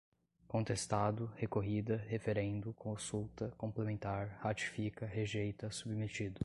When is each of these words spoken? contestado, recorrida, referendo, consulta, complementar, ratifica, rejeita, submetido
contestado, 0.47 1.31
recorrida, 1.37 1.97
referendo, 2.09 2.73
consulta, 2.73 3.53
complementar, 3.55 4.39
ratifica, 4.41 5.05
rejeita, 5.05 5.69
submetido 5.69 6.39